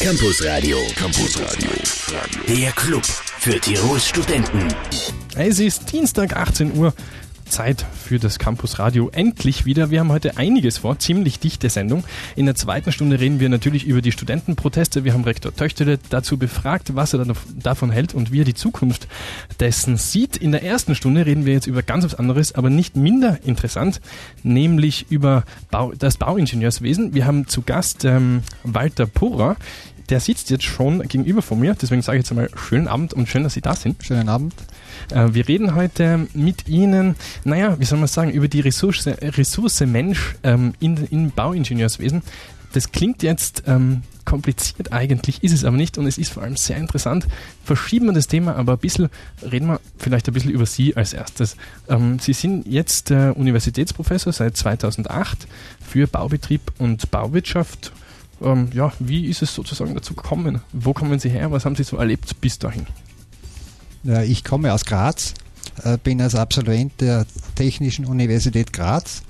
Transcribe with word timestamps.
Campus 0.00 0.42
Radio. 0.46 0.78
Campus 0.96 1.38
Radio. 1.38 1.70
Der 2.48 2.72
Club 2.72 3.04
für 3.04 3.60
Tirols 3.60 4.08
Studenten. 4.08 4.66
Es 5.36 5.60
ist 5.60 5.92
Dienstag 5.92 6.34
18 6.34 6.74
Uhr. 6.74 6.94
Zeit 7.50 7.84
für 8.02 8.18
das 8.18 8.38
Campus 8.38 8.78
Radio 8.78 9.10
endlich 9.12 9.64
wieder. 9.64 9.90
Wir 9.90 10.00
haben 10.00 10.12
heute 10.12 10.36
einiges 10.36 10.78
vor, 10.78 10.98
ziemlich 10.98 11.40
dichte 11.40 11.68
Sendung. 11.68 12.04
In 12.36 12.46
der 12.46 12.54
zweiten 12.54 12.92
Stunde 12.92 13.20
reden 13.20 13.40
wir 13.40 13.48
natürlich 13.48 13.86
über 13.86 14.00
die 14.00 14.12
Studentenproteste. 14.12 15.04
Wir 15.04 15.12
haben 15.12 15.24
Rektor 15.24 15.54
Töchtele 15.54 15.98
dazu 16.08 16.38
befragt, 16.38 16.94
was 16.94 17.12
er 17.12 17.26
davon 17.56 17.90
hält 17.90 18.14
und 18.14 18.32
wie 18.32 18.40
er 18.40 18.44
die 18.44 18.54
Zukunft 18.54 19.08
dessen 19.58 19.96
sieht. 19.96 20.36
In 20.36 20.52
der 20.52 20.62
ersten 20.62 20.94
Stunde 20.94 21.26
reden 21.26 21.44
wir 21.44 21.52
jetzt 21.52 21.66
über 21.66 21.82
ganz 21.82 22.04
was 22.04 22.14
anderes, 22.14 22.54
aber 22.54 22.70
nicht 22.70 22.96
minder 22.96 23.38
interessant, 23.44 24.00
nämlich 24.42 25.06
über 25.10 25.44
Bau, 25.70 25.92
das 25.98 26.16
Bauingenieurswesen. 26.16 27.14
Wir 27.14 27.26
haben 27.26 27.48
zu 27.48 27.62
Gast 27.62 28.04
ähm, 28.04 28.42
Walter 28.62 29.06
Purer 29.06 29.56
der 30.10 30.20
sitzt 30.20 30.50
jetzt 30.50 30.64
schon 30.64 31.00
gegenüber 31.02 31.40
von 31.40 31.58
mir. 31.58 31.74
Deswegen 31.80 32.02
sage 32.02 32.18
ich 32.18 32.24
jetzt 32.24 32.30
einmal 32.32 32.50
schönen 32.56 32.88
Abend 32.88 33.14
und 33.14 33.28
schön, 33.28 33.44
dass 33.44 33.54
Sie 33.54 33.60
da 33.60 33.74
sind. 33.74 34.02
Schönen 34.04 34.28
Abend. 34.28 34.54
Äh, 35.10 35.28
wir 35.32 35.46
reden 35.48 35.74
heute 35.74 36.26
mit 36.34 36.68
Ihnen, 36.68 37.14
naja, 37.44 37.78
wie 37.78 37.84
soll 37.84 37.98
man 37.98 38.08
sagen, 38.08 38.30
über 38.30 38.48
die 38.48 38.60
Ressource, 38.60 39.06
Ressource 39.06 39.80
Mensch 39.80 40.34
ähm, 40.42 40.74
in, 40.80 40.96
im 41.10 41.30
Bauingenieurswesen. 41.30 42.22
Das 42.72 42.92
klingt 42.92 43.22
jetzt 43.22 43.64
ähm, 43.66 44.02
kompliziert 44.24 44.92
eigentlich, 44.92 45.42
ist 45.42 45.52
es 45.52 45.64
aber 45.64 45.76
nicht 45.76 45.98
und 45.98 46.06
es 46.06 46.18
ist 46.18 46.32
vor 46.32 46.44
allem 46.44 46.56
sehr 46.56 46.76
interessant. 46.76 47.26
Verschieben 47.64 48.06
wir 48.06 48.12
das 48.12 48.28
Thema 48.28 48.54
aber 48.54 48.74
ein 48.74 48.78
bisschen, 48.78 49.08
reden 49.42 49.66
wir 49.66 49.80
vielleicht 49.98 50.28
ein 50.28 50.34
bisschen 50.34 50.52
über 50.52 50.66
Sie 50.66 50.96
als 50.96 51.12
erstes. 51.12 51.56
Ähm, 51.88 52.18
Sie 52.20 52.32
sind 52.32 52.66
jetzt 52.66 53.10
äh, 53.10 53.32
Universitätsprofessor 53.34 54.32
seit 54.32 54.56
2008 54.56 55.48
für 55.80 56.06
Baubetrieb 56.06 56.72
und 56.78 57.10
Bauwirtschaft 57.10 57.92
ähm, 58.42 58.68
ja, 58.72 58.92
wie 58.98 59.26
ist 59.26 59.42
es 59.42 59.54
sozusagen 59.54 59.94
dazu 59.94 60.14
gekommen? 60.14 60.60
Wo 60.72 60.92
kommen 60.92 61.18
Sie 61.18 61.28
her? 61.28 61.50
Was 61.52 61.64
haben 61.64 61.76
Sie 61.76 61.84
so 61.84 61.96
erlebt 61.96 62.40
bis 62.40 62.58
dahin? 62.58 62.86
Ja, 64.02 64.22
ich 64.22 64.44
komme 64.44 64.72
aus 64.72 64.84
Graz, 64.84 65.34
äh, 65.84 65.98
bin 65.98 66.20
als 66.20 66.34
Absolvent 66.34 67.00
der 67.00 67.26
Technischen 67.54 68.06
Universität 68.06 68.72
Graz 68.72 69.22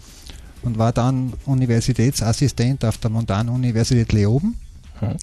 und 0.63 0.79
war 0.79 0.93
dann 0.93 1.33
Universitätsassistent 1.47 2.85
auf 2.85 2.99
der 2.99 3.11
Montanuniversität 3.11 4.13
Leoben. 4.13 4.59
Hm. 5.01 5.17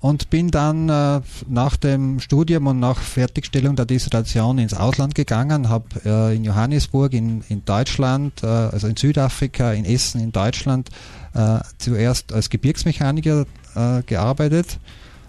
Und 0.00 0.30
bin 0.30 0.50
dann 0.50 0.88
äh, 0.88 1.20
nach 1.48 1.76
dem 1.76 2.20
Studium 2.20 2.66
und 2.66 2.78
nach 2.78 2.98
Fertigstellung 2.98 3.76
der 3.76 3.86
Dissertation 3.86 4.58
ins 4.58 4.74
Ausland 4.74 5.14
gegangen, 5.14 5.68
habe 5.68 5.86
äh, 6.04 6.36
in 6.36 6.44
Johannesburg 6.44 7.12
in, 7.12 7.42
in 7.48 7.64
Deutschland, 7.64 8.42
äh, 8.42 8.46
also 8.46 8.88
in 8.88 8.96
Südafrika, 8.96 9.72
in 9.72 9.84
Essen 9.84 10.20
in 10.20 10.32
Deutschland 10.32 10.90
äh, 11.34 11.60
zuerst 11.78 12.32
als 12.32 12.50
Gebirgsmechaniker 12.50 13.46
äh, 13.74 14.02
gearbeitet 14.02 14.78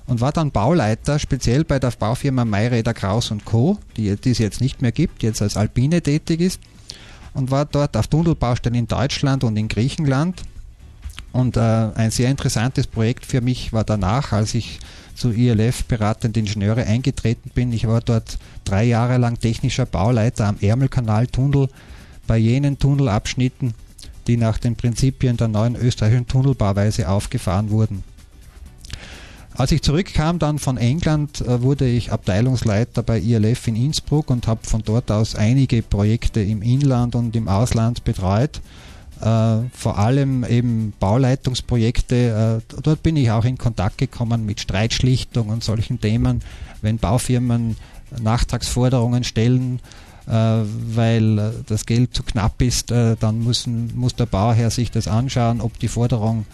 und 0.07 0.21
war 0.21 0.31
dann 0.31 0.51
Bauleiter, 0.51 1.19
speziell 1.19 1.63
bei 1.63 1.79
der 1.79 1.91
Baufirma 1.91 2.45
Mayräder 2.45 2.93
Kraus 2.93 3.31
und 3.31 3.45
Co., 3.45 3.77
die, 3.95 4.15
die 4.15 4.31
es 4.31 4.37
jetzt 4.37 4.61
nicht 4.61 4.81
mehr 4.81 4.91
gibt, 4.91 5.21
jetzt 5.21 5.41
als 5.41 5.57
Alpine 5.57 6.01
tätig 6.01 6.41
ist 6.41 6.59
und 7.33 7.51
war 7.51 7.65
dort 7.65 7.95
auf 7.95 8.07
Tunnelbaustellen 8.07 8.77
in 8.77 8.87
Deutschland 8.87 9.43
und 9.43 9.57
in 9.57 9.67
Griechenland. 9.67 10.41
Und 11.37 11.55
äh, 11.55 11.59
ein 11.59 12.09
sehr 12.09 12.31
interessantes 12.31 12.87
Projekt 12.87 13.23
für 13.23 13.41
mich 13.41 13.71
war 13.71 13.83
danach, 13.83 14.31
als 14.31 14.55
ich 14.55 14.79
zu 15.13 15.29
ILF 15.29 15.83
beratende 15.83 16.39
Ingenieure 16.39 16.83
eingetreten 16.83 17.51
bin. 17.53 17.71
Ich 17.73 17.87
war 17.87 18.01
dort 18.01 18.39
drei 18.63 18.85
Jahre 18.85 19.17
lang 19.17 19.39
technischer 19.39 19.85
Bauleiter 19.85 20.47
am 20.47 20.57
Ärmelkanal-Tunnel 20.59 21.69
bei 22.25 22.37
jenen 22.39 22.79
Tunnelabschnitten, 22.79 23.75
die 24.25 24.35
nach 24.35 24.57
den 24.57 24.75
Prinzipien 24.75 25.37
der 25.37 25.47
neuen 25.47 25.75
österreichischen 25.75 26.25
Tunnelbauweise 26.25 27.07
aufgefahren 27.07 27.69
wurden. 27.69 28.03
Als 29.53 29.71
ich 29.71 29.83
zurückkam 29.83 30.39
dann 30.39 30.57
von 30.57 30.77
England, 30.77 31.41
äh, 31.41 31.61
wurde 31.61 31.87
ich 31.87 32.11
Abteilungsleiter 32.11 33.03
bei 33.03 33.19
ILF 33.19 33.67
in 33.67 33.75
Innsbruck 33.75 34.31
und 34.31 34.47
habe 34.47 34.61
von 34.65 34.81
dort 34.83 35.11
aus 35.11 35.35
einige 35.35 35.83
Projekte 35.83 36.41
im 36.41 36.63
Inland 36.63 37.13
und 37.13 37.35
im 37.35 37.47
Ausland 37.47 38.03
betreut. 38.03 38.59
Äh, 39.21 39.69
vor 39.73 39.97
allem 39.97 40.43
eben 40.43 40.93
Bauleitungsprojekte. 40.99 42.61
Äh, 42.69 42.75
dort 42.83 43.01
bin 43.01 43.15
ich 43.15 43.31
auch 43.31 43.45
in 43.45 43.57
Kontakt 43.57 43.97
gekommen 43.97 44.45
mit 44.45 44.59
Streitschlichtung 44.59 45.49
und 45.49 45.63
solchen 45.63 45.99
Themen, 45.99 46.41
wenn 46.81 46.97
Baufirmen 46.99 47.77
Nachtragsforderungen 48.21 49.23
stellen 49.23 49.79
äh, 50.27 50.31
weil 50.31 51.63
das 51.65 51.85
Geld 51.85 52.13
zu 52.13 52.21
knapp 52.23 52.61
ist, 52.61 52.91
dann 52.91 53.43
müssen, 53.43 53.91
muss 53.95 54.15
der 54.15 54.25
Bauherr 54.25 54.69
sich 54.69 54.91
das 54.91 55.07
anschauen, 55.07 55.61
ob 55.61 55.79
die 55.79 55.87
Forderung 55.87 56.45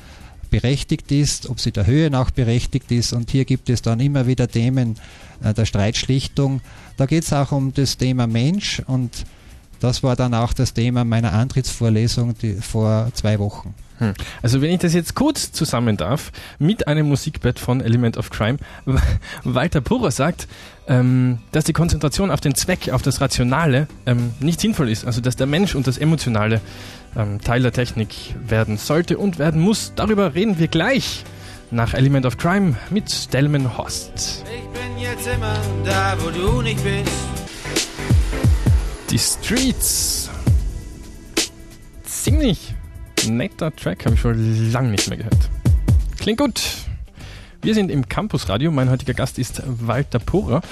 berechtigt 0.49 1.11
ist, 1.11 1.49
ob 1.49 1.59
sie 1.59 1.71
der 1.71 1.87
Höhe 1.87 2.11
nach 2.11 2.29
berechtigt 2.31 2.91
ist. 2.91 3.13
Und 3.13 3.31
hier 3.31 3.45
gibt 3.45 3.69
es 3.69 3.81
dann 3.81 3.99
immer 3.99 4.27
wieder 4.27 4.47
Themen 4.47 4.95
der 5.41 5.65
Streitschlichtung. 5.65 6.61
Da 6.97 7.07
geht 7.07 7.23
es 7.23 7.33
auch 7.33 7.51
um 7.51 7.73
das 7.73 7.97
Thema 7.97 8.27
Mensch 8.27 8.83
und 8.85 9.25
das 9.83 10.01
war 10.01 10.15
dann 10.15 10.33
auch 10.33 10.53
das 10.53 10.73
Thema 10.73 11.03
meiner 11.03 11.33
Antrittsvorlesung 11.33 12.35
die, 12.37 12.53
vor 12.53 13.09
zwei 13.13 13.37
Wochen. 13.37 13.75
Hm. 13.99 14.13
Also 14.41 14.61
wenn 14.61 14.71
ich 14.71 14.79
das 14.79 14.93
jetzt 14.93 15.13
kurz 15.13 15.51
zusammen 15.51 15.97
darf, 15.97 16.31
mit 16.57 16.87
einem 16.87 17.07
Musikbett 17.09 17.59
von 17.59 17.81
Element 17.81 18.17
of 18.17 18.29
Crime, 18.29 18.59
Walter 19.43 19.81
Purer 19.81 20.11
sagt, 20.11 20.47
ähm, 20.87 21.39
dass 21.51 21.65
die 21.65 21.73
Konzentration 21.73 22.31
auf 22.31 22.39
den 22.39 22.55
Zweck, 22.55 22.89
auf 22.93 23.01
das 23.01 23.19
Rationale 23.19 23.87
ähm, 24.05 24.31
nicht 24.39 24.61
sinnvoll 24.61 24.89
ist. 24.89 25.05
Also 25.05 25.19
dass 25.19 25.35
der 25.35 25.47
Mensch 25.47 25.75
und 25.75 25.85
das 25.85 25.97
Emotionale 25.97 26.61
ähm, 27.17 27.41
Teil 27.41 27.61
der 27.61 27.73
Technik 27.73 28.09
werden 28.47 28.77
sollte 28.77 29.17
und 29.17 29.37
werden 29.37 29.59
muss. 29.59 29.91
Darüber 29.97 30.33
reden 30.33 30.59
wir 30.59 30.69
gleich 30.69 31.25
nach 31.71 31.93
Element 31.93 32.25
of 32.25 32.37
Crime 32.37 32.75
mit 32.89 33.33
Delman 33.33 33.77
Horst. 33.77 34.43
Ich 34.45 34.79
bin 34.79 34.97
jetzt 34.97 35.27
immer 35.27 35.55
da, 35.83 36.15
wo 36.19 36.29
du 36.29 36.61
nicht 36.61 36.81
bist. 36.83 37.32
Die 39.13 39.19
Streets. 39.19 40.27
Ziemlich 42.03 42.73
netter 43.27 43.71
Track, 43.71 44.05
habe 44.05 44.15
ich 44.15 44.21
schon 44.21 44.71
lange 44.71 44.89
nicht 44.89 45.07
mehr 45.07 45.19
gehört. 45.19 45.51
Klingt 46.17 46.39
gut. 46.39 46.63
Wir 47.61 47.75
sind 47.75 47.91
im 47.91 48.09
Campus-Radio. 48.09 48.71
Mein 48.71 48.89
heutiger 48.89 49.13
Gast 49.13 49.37
ist 49.37 49.61
Walter 49.67 50.17
Porer. 50.17 50.63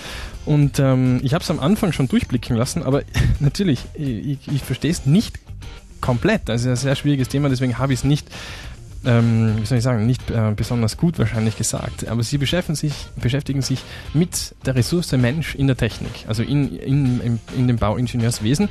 Und 0.48 0.80
ähm, 0.80 1.20
ich 1.22 1.36
habe 1.36 1.44
es 1.44 1.52
am 1.52 1.60
Anfang 1.60 1.92
schon 1.92 2.08
durchblicken 2.08 2.56
lassen, 2.56 2.82
aber 2.82 3.04
natürlich, 3.40 3.82
ich, 3.94 4.40
ich 4.48 4.64
verstehe 4.64 4.90
es 4.90 5.06
nicht 5.06 5.38
komplett. 6.02 6.42
Das 6.50 6.62
ist 6.62 6.68
ein 6.68 6.76
sehr 6.78 6.96
schwieriges 6.96 7.30
Thema, 7.30 7.48
deswegen 7.48 7.78
habe 7.78 7.94
ich 7.94 8.00
es 8.00 8.04
nicht, 8.06 8.28
ähm, 9.06 9.56
wie 9.60 9.66
soll 9.66 9.80
ich 9.80 9.84
sagen, 9.84 10.06
nicht 10.06 10.30
äh, 10.30 10.54
besonders 10.56 10.98
gut 10.98 11.18
wahrscheinlich 11.18 11.58
gesagt. 11.58 12.08
Aber 12.08 12.24
Sie 12.24 12.38
beschäftigen 12.38 12.76
sich, 12.76 12.94
beschäftigen 13.16 13.62
sich 13.62 13.84
mit 14.14 14.56
der 14.66 14.76
Ressource 14.76 15.12
Mensch 15.14 15.56
in 15.56 15.68
der 15.68 15.78
Technik, 15.78 16.26
also 16.28 16.44
in, 16.44 16.78
in, 16.78 17.22
in, 17.22 17.40
in 17.58 17.68
dem 17.68 17.78
Bauingenieurswesen. 17.78 18.70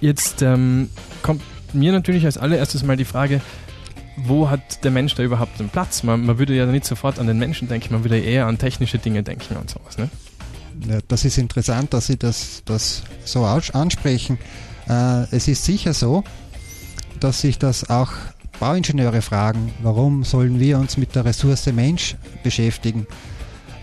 Jetzt 0.00 0.42
ähm, 0.42 0.88
kommt 1.22 1.42
mir 1.72 1.92
natürlich 1.92 2.24
als 2.24 2.38
allererstes 2.38 2.82
mal 2.84 2.96
die 2.96 3.04
Frage, 3.04 3.40
wo 4.16 4.50
hat 4.50 4.84
der 4.84 4.90
Mensch 4.90 5.14
da 5.14 5.22
überhaupt 5.22 5.60
einen 5.60 5.68
Platz? 5.68 6.02
Man, 6.02 6.24
man 6.24 6.38
würde 6.38 6.54
ja 6.54 6.66
nicht 6.66 6.84
sofort 6.84 7.18
an 7.18 7.26
den 7.26 7.38
Menschen 7.38 7.68
denken, 7.68 7.92
man 7.92 8.04
würde 8.04 8.18
eher 8.18 8.46
an 8.46 8.58
technische 8.58 8.98
Dinge 8.98 9.22
denken 9.22 9.56
und 9.56 9.70
sowas. 9.70 9.98
Ne? 9.98 10.08
Ja, 10.88 10.98
das 11.08 11.24
ist 11.24 11.38
interessant, 11.38 11.92
dass 11.92 12.06
Sie 12.06 12.16
das, 12.16 12.62
das 12.64 13.02
so 13.24 13.44
ansprechen. 13.44 14.38
Äh, 14.88 15.24
es 15.30 15.48
ist 15.48 15.64
sicher 15.64 15.94
so, 15.94 16.24
dass 17.18 17.40
sich 17.40 17.58
das 17.58 17.90
auch 17.90 18.12
Bauingenieure 18.60 19.22
fragen, 19.22 19.72
warum 19.82 20.22
sollen 20.22 20.60
wir 20.60 20.78
uns 20.78 20.96
mit 20.96 21.16
der 21.16 21.24
Ressource 21.24 21.66
Mensch 21.72 22.16
beschäftigen? 22.44 23.06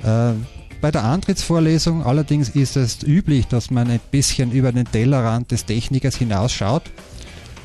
Äh, 0.04 0.34
bei 0.80 0.92
der 0.92 1.04
Antrittsvorlesung 1.04 2.04
allerdings 2.04 2.50
ist 2.50 2.78
es 2.78 3.04
üblich, 3.04 3.48
dass 3.48 3.72
man 3.72 3.90
ein 3.90 4.00
bisschen 4.12 4.52
über 4.52 4.72
den 4.72 4.86
Tellerrand 4.86 5.52
des 5.52 5.66
Technikers 5.66 6.16
hinausschaut 6.16 6.84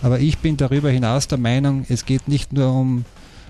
aber 0.02 0.18
ich 0.18 0.38
bin 0.38 0.56
darüber 0.56 0.90
hinaus 0.90 1.28
der 1.28 1.38
Meinung, 1.38 1.86
es 1.88 2.04
geht 2.04 2.26
nicht 2.26 2.52
nur 2.52 2.72
um 2.72 3.04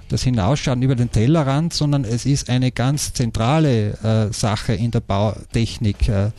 das 0.08 0.22
Hinausschauen 0.22 0.82
über 0.82 0.94
den 0.94 1.10
Tellerrand, 1.10 1.72
sondern 1.72 2.04
es 2.04 2.26
ist 2.26 2.50
eine 2.50 2.70
ganz 2.70 3.14
zentrale 3.14 3.92
äh, 4.02 4.32
Sache 4.32 4.74
in 4.74 4.90
der 4.90 5.00
Bautechnik. 5.00 6.08
Äh, 6.08 6.30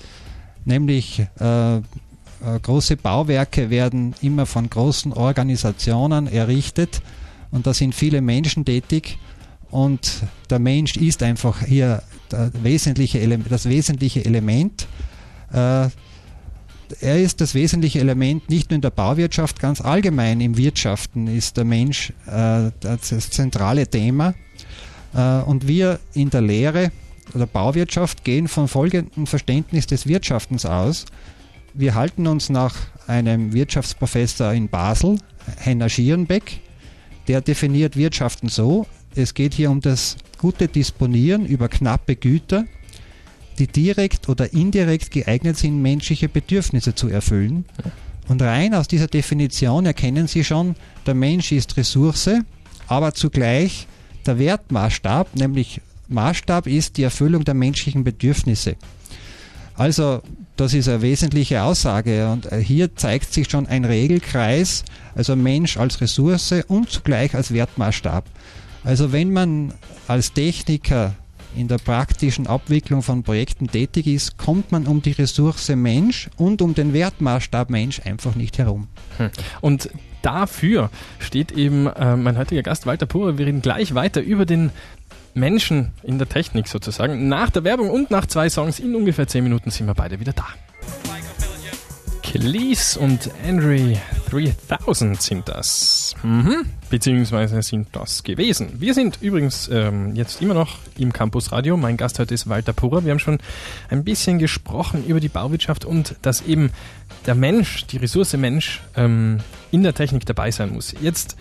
nämlich 0.65 1.19
äh, 1.39 1.81
große 2.61 2.97
Bauwerke 2.97 3.69
werden 3.69 4.15
immer 4.21 4.45
von 4.45 4.69
großen 4.69 5.13
Organisationen 5.13 6.27
errichtet 6.27 7.01
und 7.51 7.67
da 7.67 7.73
sind 7.73 7.95
viele 7.95 8.21
Menschen 8.21 8.65
tätig 8.65 9.17
und 9.69 10.23
der 10.49 10.59
Mensch 10.59 10.97
ist 10.97 11.23
einfach 11.23 11.63
hier 11.63 12.03
wesentliche 12.61 13.27
das 13.49 13.67
wesentliche 13.69 14.25
Element. 14.25 14.87
Äh, 15.51 15.87
er 17.01 17.19
ist 17.19 17.41
das 17.41 17.55
wesentliche 17.55 17.99
Element 17.99 18.49
nicht 18.49 18.69
nur 18.69 18.75
in 18.75 18.81
der 18.81 18.91
Bauwirtschaft, 18.91 19.59
ganz 19.59 19.81
allgemein 19.81 20.41
im 20.41 20.57
Wirtschaften 20.57 21.27
ist 21.27 21.57
der 21.57 21.65
Mensch 21.65 22.13
äh, 22.27 22.71
das 22.81 23.29
zentrale 23.29 23.87
Thema. 23.87 24.33
Äh, 25.13 25.39
und 25.39 25.67
wir 25.67 25.99
in 26.13 26.29
der 26.29 26.41
Lehre 26.41 26.91
oder 27.33 27.47
Bauwirtschaft 27.47 28.23
gehen 28.23 28.47
von 28.47 28.67
folgendem 28.67 29.27
Verständnis 29.27 29.87
des 29.87 30.07
Wirtschaftens 30.07 30.65
aus. 30.65 31.05
Wir 31.75 31.95
halten 31.95 32.27
uns 32.27 32.49
nach 32.49 32.75
einem 33.07 33.51
Wirtschaftsprofessor 33.51 34.53
in 34.53 34.69
Basel, 34.69 35.17
Henner 35.57 35.89
Schierenbeck, 35.89 36.61
der 37.27 37.41
definiert 37.41 37.97
Wirtschaften 37.97 38.47
so, 38.47 38.85
es 39.15 39.33
geht 39.33 39.55
hier 39.55 39.71
um 39.71 39.81
das 39.81 40.17
gute 40.37 40.67
Disponieren 40.67 41.45
über 41.47 41.69
knappe 41.69 42.15
Güter, 42.15 42.65
die 43.57 43.65
direkt 43.65 44.29
oder 44.29 44.53
indirekt 44.53 45.09
geeignet 45.09 45.57
sind, 45.57 45.81
menschliche 45.81 46.29
Bedürfnisse 46.29 46.93
zu 46.93 47.07
erfüllen. 47.07 47.65
Und 48.27 48.41
rein 48.43 48.75
aus 48.75 48.87
dieser 48.87 49.07
Definition 49.07 49.87
erkennen 49.87 50.27
Sie 50.27 50.43
schon, 50.43 50.75
der 51.07 51.15
Mensch 51.15 51.51
ist 51.51 51.75
Ressource, 51.75 52.29
aber 52.87 53.13
zugleich 53.13 53.87
der 54.27 54.37
Wertmaßstab, 54.37 55.35
nämlich 55.35 55.81
Maßstab 56.07 56.67
ist 56.67 56.97
die 56.97 57.03
Erfüllung 57.03 57.43
der 57.45 57.55
menschlichen 57.55 58.03
Bedürfnisse. 58.03 58.75
Also 59.75 60.21
das 60.55 60.73
ist 60.73 60.87
eine 60.87 61.01
wesentliche 61.01 61.63
Aussage 61.63 62.29
und 62.29 62.51
äh, 62.51 62.59
hier 62.59 62.95
zeigt 62.95 63.33
sich 63.33 63.49
schon 63.49 63.67
ein 63.67 63.85
Regelkreis, 63.85 64.83
also 65.15 65.35
Mensch 65.35 65.77
als 65.77 65.99
Ressource 66.01 66.53
und 66.67 66.89
zugleich 66.89 67.35
als 67.35 67.53
Wertmaßstab. 67.53 68.25
Also 68.83 69.11
wenn 69.11 69.31
man 69.31 69.73
als 70.07 70.33
Techniker 70.33 71.15
in 71.55 71.67
der 71.67 71.77
praktischen 71.77 72.47
Abwicklung 72.47 73.01
von 73.01 73.23
Projekten 73.23 73.67
tätig 73.67 74.07
ist, 74.07 74.37
kommt 74.37 74.71
man 74.71 74.87
um 74.87 75.01
die 75.01 75.11
Ressource 75.11 75.69
Mensch 75.69 76.29
und 76.37 76.61
um 76.61 76.73
den 76.73 76.93
Wertmaßstab 76.93 77.69
Mensch 77.69 78.01
einfach 78.03 78.35
nicht 78.35 78.57
herum. 78.57 78.87
Hm. 79.17 79.29
Und 79.61 79.89
dafür 80.21 80.89
steht 81.19 81.51
eben 81.51 81.87
äh, 81.87 82.15
mein 82.15 82.37
heutiger 82.37 82.63
Gast 82.63 82.85
Walter 82.85 83.05
Pure. 83.05 83.37
Wir 83.37 83.45
reden 83.45 83.61
gleich 83.61 83.93
weiter 83.93 84.21
über 84.21 84.45
den 84.45 84.71
Menschen 85.33 85.91
in 86.03 86.17
der 86.17 86.29
Technik 86.29 86.67
sozusagen. 86.67 87.27
Nach 87.27 87.49
der 87.49 87.63
Werbung 87.63 87.89
und 87.89 88.11
nach 88.11 88.25
zwei 88.25 88.49
Songs 88.49 88.79
in 88.79 88.95
ungefähr 88.95 89.27
zehn 89.27 89.43
Minuten 89.43 89.71
sind 89.71 89.87
wir 89.87 89.93
beide 89.93 90.19
wieder 90.19 90.33
da. 90.33 90.45
Kelis 92.33 92.97
und 92.97 93.29
Andre 93.47 93.95
3000 94.31 95.21
sind 95.21 95.49
das. 95.49 96.15
Mhm. 96.23 96.65
Beziehungsweise 96.89 97.61
sind 97.61 97.89
das 97.91 98.23
gewesen. 98.23 98.81
Wir 98.81 98.95
sind 98.95 99.19
übrigens 99.21 99.69
ähm, 99.71 100.15
jetzt 100.15 100.41
immer 100.41 100.55
noch 100.55 100.77
im 100.97 101.13
Campus 101.13 101.51
Radio. 101.51 101.77
Mein 101.77 101.95
Gast 101.95 102.17
heute 102.17 102.33
ist 102.33 102.49
Walter 102.49 102.73
Purer. 102.73 103.05
Wir 103.05 103.11
haben 103.11 103.19
schon 103.19 103.37
ein 103.91 104.03
bisschen 104.03 104.39
gesprochen 104.39 105.05
über 105.05 105.19
die 105.19 105.29
Bauwirtschaft 105.29 105.85
und 105.85 106.15
dass 106.23 106.41
eben 106.41 106.71
der 107.27 107.35
Mensch, 107.35 107.85
die 107.85 107.97
Ressource 107.97 108.33
Mensch, 108.33 108.81
ähm, 108.95 109.39
in 109.69 109.83
der 109.83 109.93
Technik 109.93 110.25
dabei 110.25 110.49
sein 110.49 110.73
muss. 110.73 110.95
Jetzt 110.99 111.37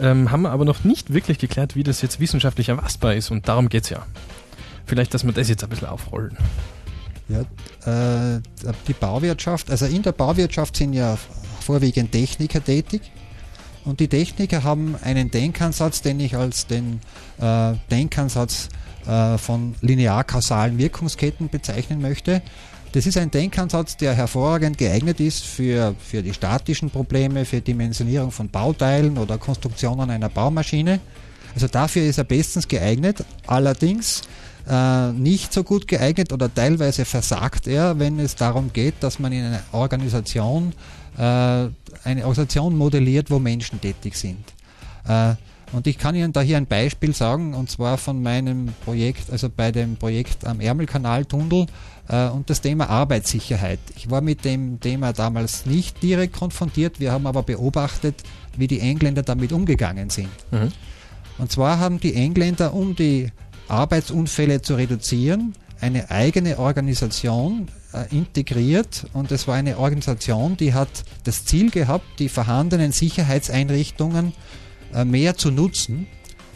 ähm, 0.00 0.30
haben 0.30 0.46
aber 0.46 0.64
noch 0.64 0.84
nicht 0.84 1.12
wirklich 1.12 1.38
geklärt, 1.38 1.76
wie 1.76 1.82
das 1.82 2.02
jetzt 2.02 2.20
wissenschaftlich 2.20 2.68
erfassbar 2.68 3.14
ist 3.14 3.30
und 3.30 3.48
darum 3.48 3.68
geht 3.68 3.84
es 3.84 3.90
ja. 3.90 4.06
Vielleicht, 4.86 5.14
dass 5.14 5.24
wir 5.24 5.32
das 5.32 5.48
jetzt 5.48 5.64
ein 5.64 5.70
bisschen 5.70 5.88
aufrollen. 5.88 6.36
Ja, 7.28 7.40
äh, 8.36 8.40
die 8.86 8.92
Bauwirtschaft, 8.92 9.70
also 9.70 9.86
in 9.86 10.02
der 10.02 10.12
Bauwirtschaft 10.12 10.76
sind 10.76 10.92
ja 10.92 11.16
vorwiegend 11.60 12.12
Techniker 12.12 12.62
tätig. 12.62 13.00
Und 13.84 14.00
die 14.00 14.08
Techniker 14.08 14.62
haben 14.62 14.96
einen 15.02 15.30
Denkansatz, 15.30 16.00
den 16.02 16.20
ich 16.20 16.36
als 16.36 16.66
den 16.66 17.00
äh, 17.38 17.74
Denkansatz 17.90 18.68
äh, 19.06 19.36
von 19.36 19.74
linear-kausalen 19.80 20.78
Wirkungsketten 20.78 21.48
bezeichnen 21.48 22.00
möchte. 22.00 22.42
Das 22.94 23.06
ist 23.06 23.18
ein 23.18 23.28
Denkansatz, 23.28 23.96
der 23.96 24.14
hervorragend 24.14 24.78
geeignet 24.78 25.18
ist 25.18 25.44
für, 25.44 25.96
für 25.98 26.22
die 26.22 26.32
statischen 26.32 26.90
Probleme, 26.90 27.44
für 27.44 27.60
Dimensionierung 27.60 28.30
von 28.30 28.48
Bauteilen 28.48 29.18
oder 29.18 29.36
Konstruktionen 29.36 30.10
einer 30.10 30.28
Baumaschine. 30.28 31.00
Also 31.56 31.66
dafür 31.66 32.04
ist 32.04 32.18
er 32.18 32.24
bestens 32.24 32.68
geeignet. 32.68 33.24
Allerdings 33.48 34.22
äh, 34.70 35.10
nicht 35.10 35.52
so 35.52 35.64
gut 35.64 35.88
geeignet 35.88 36.32
oder 36.32 36.54
teilweise 36.54 37.04
versagt 37.04 37.66
er, 37.66 37.98
wenn 37.98 38.20
es 38.20 38.36
darum 38.36 38.72
geht, 38.72 38.94
dass 39.00 39.18
man 39.18 39.32
in 39.32 39.42
einer 39.42 39.62
Organisation 39.72 40.72
äh, 41.16 41.20
eine 41.20 41.72
Organisation 42.22 42.78
modelliert, 42.78 43.28
wo 43.28 43.40
Menschen 43.40 43.80
tätig 43.80 44.14
sind. 44.14 44.44
Äh, 45.08 45.34
und 45.74 45.88
ich 45.88 45.98
kann 45.98 46.14
Ihnen 46.14 46.32
da 46.32 46.40
hier 46.40 46.56
ein 46.56 46.66
Beispiel 46.66 47.12
sagen, 47.14 47.52
und 47.52 47.68
zwar 47.68 47.98
von 47.98 48.22
meinem 48.22 48.68
Projekt, 48.84 49.30
also 49.30 49.48
bei 49.54 49.72
dem 49.72 49.96
Projekt 49.96 50.46
am 50.46 50.60
Ärmelkanaltunnel 50.60 51.66
äh, 52.08 52.28
und 52.28 52.48
das 52.48 52.60
Thema 52.60 52.88
Arbeitssicherheit. 52.88 53.80
Ich 53.96 54.08
war 54.08 54.20
mit 54.20 54.44
dem 54.44 54.78
Thema 54.78 55.12
damals 55.12 55.66
nicht 55.66 56.00
direkt 56.00 56.34
konfrontiert, 56.34 57.00
wir 57.00 57.10
haben 57.10 57.26
aber 57.26 57.42
beobachtet, 57.42 58.22
wie 58.56 58.68
die 58.68 58.78
Engländer 58.78 59.24
damit 59.24 59.52
umgegangen 59.52 60.10
sind. 60.10 60.28
Mhm. 60.52 60.70
Und 61.38 61.50
zwar 61.50 61.80
haben 61.80 61.98
die 61.98 62.14
Engländer, 62.14 62.72
um 62.72 62.94
die 62.94 63.32
Arbeitsunfälle 63.66 64.62
zu 64.62 64.76
reduzieren, 64.76 65.54
eine 65.80 66.08
eigene 66.08 66.60
Organisation 66.60 67.66
äh, 67.92 68.14
integriert 68.14 69.06
und 69.12 69.32
es 69.32 69.48
war 69.48 69.56
eine 69.56 69.78
Organisation, 69.78 70.56
die 70.56 70.72
hat 70.72 71.02
das 71.24 71.44
Ziel 71.44 71.72
gehabt, 71.72 72.20
die 72.20 72.28
vorhandenen 72.28 72.92
Sicherheitseinrichtungen 72.92 74.28
äh, 74.28 74.63
mehr 75.04 75.36
zu 75.36 75.50
nutzen. 75.50 76.06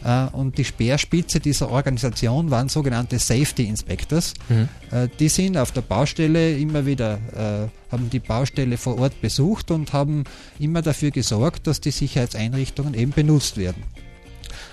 Äh, 0.04 0.26
und 0.32 0.58
die 0.58 0.64
Speerspitze 0.64 1.40
dieser 1.40 1.70
Organisation 1.70 2.50
waren 2.50 2.68
sogenannte 2.68 3.18
Safety 3.18 3.64
Inspectors. 3.64 4.34
Mhm. 4.48 4.68
Äh, 4.90 5.08
die 5.18 5.28
sind 5.28 5.56
auf 5.56 5.72
der 5.72 5.82
Baustelle 5.82 6.56
immer 6.56 6.86
wieder, 6.86 7.18
äh, 7.34 7.92
haben 7.92 8.10
die 8.10 8.20
Baustelle 8.20 8.76
vor 8.76 8.98
Ort 8.98 9.20
besucht 9.20 9.70
und 9.70 9.92
haben 9.92 10.24
immer 10.58 10.82
dafür 10.82 11.10
gesorgt, 11.10 11.66
dass 11.66 11.80
die 11.80 11.90
Sicherheitseinrichtungen 11.90 12.94
eben 12.94 13.12
benutzt 13.12 13.56
werden. 13.56 13.82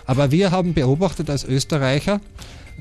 Aber 0.06 0.32
wir 0.32 0.52
haben 0.52 0.74
beobachtet 0.74 1.30
als 1.30 1.44
Österreicher, 1.44 2.22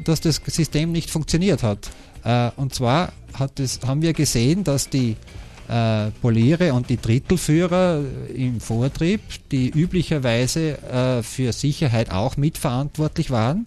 dass 0.05 0.21
das 0.21 0.41
System 0.47 0.93
nicht 0.93 1.11
funktioniert 1.11 1.63
hat. 1.63 1.91
Äh, 2.25 2.51
und 2.57 2.75
zwar 2.75 3.13
hat 3.33 3.59
es, 3.61 3.81
haben 3.87 4.03
wir 4.03 4.13
gesehen, 4.13 4.65
dass 4.65 4.91
die 4.91 5.17
äh, 5.69 6.11
Poliere 6.21 6.75
und 6.75 6.91
die 6.91 7.01
Drittelführer 7.01 8.03
im 8.35 8.61
Vortrieb, 8.61 9.21
die 9.51 9.71
üblicherweise 9.71 10.79
äh, 10.83 11.23
für 11.23 11.53
Sicherheit 11.53 12.11
auch 12.11 12.37
mitverantwortlich 12.37 13.31
waren, 13.31 13.67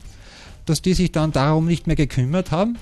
dass 0.65 0.81
die 0.81 0.93
sich 0.93 1.11
dann 1.11 1.31
darum 1.31 1.65
nicht 1.65 1.87
mehr 1.87 1.95
gekümmert 1.95 2.51
haben, 2.51 2.77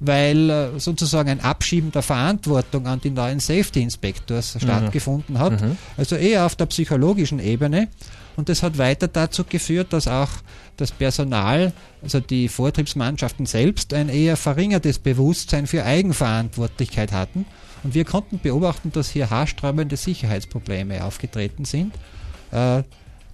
weil 0.00 0.50
äh, 0.50 0.80
sozusagen 0.80 1.28
ein 1.28 1.40
Abschieben 1.40 1.92
der 1.92 2.02
Verantwortung 2.02 2.86
an 2.86 3.00
die 3.00 3.10
neuen 3.10 3.40
Safety 3.40 3.82
Inspectors 3.82 4.54
mhm. 4.54 4.60
stattgefunden 4.60 5.38
hat. 5.38 5.60
Mhm. 5.60 5.76
Also 5.96 6.16
eher 6.16 6.46
auf 6.46 6.56
der 6.56 6.66
psychologischen 6.66 7.38
Ebene. 7.38 7.88
Und 8.36 8.48
das 8.48 8.62
hat 8.62 8.78
weiter 8.78 9.08
dazu 9.08 9.44
geführt, 9.44 9.92
dass 9.92 10.08
auch 10.08 10.30
das 10.76 10.92
Personal, 10.92 11.72
also 12.02 12.20
die 12.20 12.48
Vortriebsmannschaften 12.48 13.44
selbst, 13.44 13.92
ein 13.92 14.08
eher 14.08 14.36
verringertes 14.36 14.98
Bewusstsein 14.98 15.66
für 15.66 15.84
Eigenverantwortlichkeit 15.84 17.12
hatten. 17.12 17.44
Und 17.82 17.94
wir 17.94 18.04
konnten 18.04 18.38
beobachten, 18.38 18.92
dass 18.92 19.10
hier 19.10 19.30
haarsträubende 19.30 19.96
Sicherheitsprobleme 19.96 21.04
aufgetreten 21.04 21.64
sind. 21.64 21.94
Äh, 22.50 22.82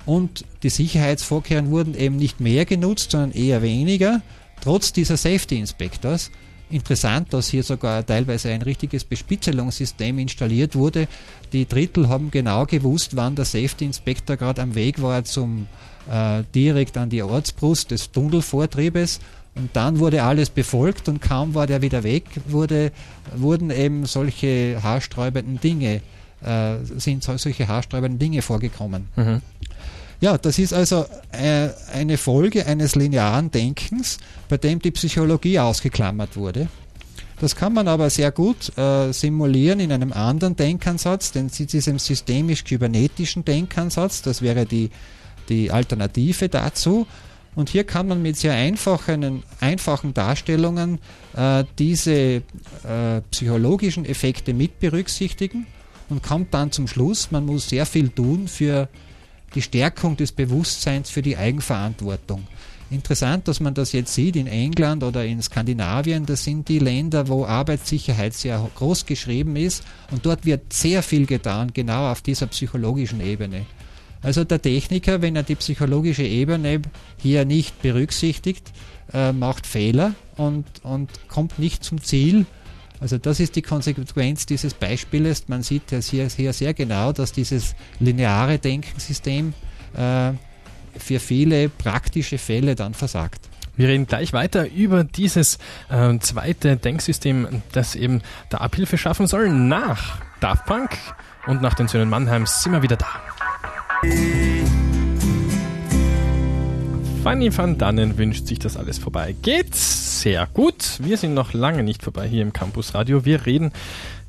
und 0.05 0.45
die 0.63 0.71
Sicherheitsvorkehrungen 0.71 1.71
wurden 1.71 1.95
eben 1.95 2.17
nicht 2.17 2.41
mehr 2.41 2.65
genutzt, 2.65 3.11
sondern 3.11 3.33
eher 3.33 3.61
weniger, 3.63 4.23
trotz 4.61 4.93
dieser 4.93 5.17
Safety 5.17 5.59
Inspectors 5.59 6.31
interessant, 6.71 7.33
dass 7.33 7.49
hier 7.49 7.63
sogar 7.63 8.05
teilweise 8.05 8.51
ein 8.51 8.63
richtiges 8.63 9.05
Bespitzelungssystem 9.05 10.19
installiert 10.19 10.75
wurde. 10.75 11.09
Die 11.53 11.67
Drittel 11.67 12.09
haben 12.09 12.31
genau 12.31 12.67
gewusst, 12.67 13.17
wann 13.17 13.37
der 13.37 13.45
Safety 13.45 13.85
Inspector 13.85 14.37
gerade 14.37 14.63
am 14.63 14.75
Weg 14.75 15.01
war 15.01 15.25
zum 15.25 15.69
äh, 16.11 16.43
direkt 16.55 16.97
an 16.97 17.11
die 17.11 17.23
Ortsbrust 17.23 17.91
des 17.91 18.11
Tunnelvortriebes 18.11 19.21
und 19.57 19.71
dann 19.73 19.99
wurde 19.99 20.23
alles 20.23 20.51
befolgt 20.51 21.09
und 21.09 21.21
kaum 21.21 21.55
war 21.55 21.67
der 21.67 21.83
wieder 21.83 22.03
weg, 22.03 22.25
wurde, 22.47 22.93
wurden 23.35 23.71
eben 23.71 24.05
solche 24.05 24.83
haarsträubenden 24.83 25.61
Dinge, 25.61 26.03
äh, 26.45 26.77
sind 26.97 27.25
solche 27.25 27.67
haarsträubenden 27.67 28.19
Dinge 28.19 28.43
vorgekommen. 28.43 29.09
Mhm. 29.17 29.41
Ja, 30.21 30.39
das 30.39 30.59
ist 30.59 30.73
also 30.73 31.07
äh, 31.33 31.69
eine 31.93 32.17
Folge 32.17 32.67
eines 32.67 32.95
linearen 32.95 33.51
Denkens, 33.51 34.19
bei 34.49 34.57
dem 34.57 34.79
die 34.79 34.91
Psychologie 34.91 35.59
ausgeklammert 35.59 36.37
wurde. 36.37 36.69
Das 37.39 37.55
kann 37.55 37.75
man 37.75 37.87
aber 37.87 38.09
sehr 38.09 38.33
gut 38.33 38.77
äh, 38.79 39.13
simulieren 39.13 39.81
in 39.81 39.93
einem 39.93 40.13
anderen 40.13 40.57
Denkansatz, 40.57 41.33
den 41.33 41.49
diesem 41.49 41.99
systemisch-kybernetischen 41.99 43.45
Denkansatz. 43.45 44.23
Das 44.23 44.41
wäre 44.41 44.65
die, 44.65 44.91
die 45.51 45.71
Alternative 45.71 46.49
dazu. 46.49 47.07
Und 47.57 47.71
hier 47.71 47.85
kann 47.85 48.07
man 48.07 48.23
mit 48.23 48.37
sehr 48.37 48.53
einfachen, 48.53 49.43
einfachen 49.61 50.15
Darstellungen 50.15 50.99
äh, 51.35 51.65
diese 51.79 52.13
äh, 52.13 52.43
psychologischen 53.31 54.05
Effekte 54.05 54.55
mit 54.55 54.79
berücksichtigen 54.79 55.67
und 56.11 56.23
kommt 56.23 56.55
dann 56.55 56.71
zum 56.71 56.87
Schluss, 56.87 57.31
man 57.31 57.47
muss 57.47 57.69
sehr 57.69 57.87
viel 57.87 58.11
tun 58.11 58.47
für 58.47 58.89
die 59.55 59.63
Stärkung 59.63 60.17
des 60.17 60.33
Bewusstseins 60.33 61.09
für 61.09 61.23
die 61.23 61.37
Eigenverantwortung. 61.37 62.47
Interessant, 62.91 63.49
dass 63.49 63.59
man 63.59 63.75
das 63.75 63.93
jetzt 63.93 64.15
sieht 64.15 64.37
in 64.37 64.47
England 64.47 65.03
oder 65.03 65.25
in 65.25 65.43
Skandinavien. 65.43 66.25
Das 66.25 66.45
sind 66.45 66.69
die 66.69 66.79
Länder, 66.79 67.27
wo 67.27 67.45
Arbeitssicherheit 67.45 68.35
sehr 68.35 68.71
groß 68.77 69.07
geschrieben 69.07 69.57
ist. 69.57 69.83
Und 70.13 70.25
dort 70.25 70.45
wird 70.45 70.73
sehr 70.73 71.03
viel 71.03 71.27
getan, 71.27 71.73
genau 71.75 72.13
auf 72.13 72.23
dieser 72.23 72.47
psychologischen 72.47 73.21
Ebene. 73.21 73.67
Also 74.27 74.43
der 74.43 74.61
Techniker, 74.61 75.23
wenn 75.23 75.37
er 75.37 75.45
die 75.45 75.55
psychologische 75.55 76.25
Ebene 76.25 76.83
hier 77.17 77.45
nicht 77.45 77.81
berücksichtigt, 77.81 78.73
äh, 79.15 79.31
macht 79.31 79.69
Fehler 79.69 80.17
und, 80.37 80.65
und 80.83 81.09
kommt 81.29 81.61
nicht 81.61 81.85
zum 81.85 82.03
Ziel, 82.03 82.45
also 82.99 83.19
das 83.19 83.39
ist 83.39 83.55
die 83.55 83.63
Konsequenz 83.63 84.45
dieses 84.45 84.75
Beispieles. 84.75 85.47
Man 85.47 85.63
sieht 85.63 85.93
das 85.93 86.09
hier, 86.09 86.29
hier 86.29 86.53
sehr 86.53 86.75
genau, 86.75 87.13
dass 87.13 87.31
dieses 87.31 87.77
lineare 88.01 88.59
Denkensystem 88.59 89.55
äh, 89.97 90.33
für 90.99 91.21
viele 91.21 91.69
praktische 91.69 92.39
Fälle 92.39 92.75
dann 92.75 92.95
versagt. 92.95 93.49
Wir 93.77 93.87
reden 93.87 94.09
gleich 94.09 94.33
weiter 94.33 94.69
über 94.69 95.05
dieses 95.05 95.59
äh, 95.89 96.19
zweite 96.19 96.79
Denksystem, 96.79 97.63
das 97.71 97.95
eben 97.95 98.23
da 98.49 98.59
Abhilfe 98.59 98.99
schaffen 98.99 99.29
soll. 99.29 99.51
Nach 99.51 100.19
Daft 100.41 100.67
Punk 100.67 100.91
und 101.47 101.63
nach 101.63 101.75
den 101.75 101.87
Söhnen 101.87 102.11
Mannheims 102.11 102.65
sind 102.65 102.73
wir 102.73 102.83
wieder 102.83 102.97
da. 102.97 103.36
Fanny 107.27 107.51
van 107.57 107.77
Dannen 107.77 108.19
wünscht 108.19 108.47
sich, 108.47 108.61
dass 108.61 108.77
alles 108.77 108.99
vorbei 108.99 109.35
geht. 109.43 109.75
Sehr 109.75 110.47
gut. 110.47 111.01
Wir 111.01 111.17
sind 111.17 111.35
noch 111.35 111.55
lange 111.55 111.83
nicht 111.83 112.05
vorbei 112.05 112.29
hier 112.29 112.43
im 112.43 112.53
Campus 112.53 112.95
Radio. 112.95 113.25
Wir 113.25 113.47
reden 113.47 113.73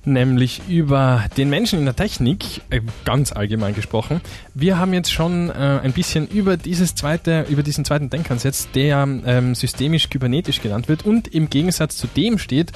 nämlich 0.08 0.62
über 0.68 1.26
den 1.38 1.50
Menschen 1.50 1.80
in 1.80 1.86
der 1.86 1.96
Technik, 1.96 2.62
äh, 2.70 2.82
ganz 3.06 3.32
allgemein 3.32 3.76
gesprochen. 3.76 4.22
Wir 4.54 4.80
haben 4.80 4.94
jetzt 4.94 5.12
schon 5.12 5.50
äh, 5.50 5.54
ein 5.54 5.94
bisschen 5.94 6.28
über 6.28 6.58
dieses 6.58 6.96
zweite, 6.96 7.46
über 7.50 7.64
diesen 7.64 7.86
zweiten 7.86 8.10
Denkansatz, 8.10 8.70
der 8.74 9.08
ähm, 9.26 9.54
systemisch 9.54 10.10
kybernetisch 10.10 10.62
genannt 10.62 10.88
wird 10.88 11.06
und 11.06 11.28
im 11.28 11.50
Gegensatz 11.50 11.98
zu 11.98 12.08
dem 12.08 12.40
steht, 12.40 12.72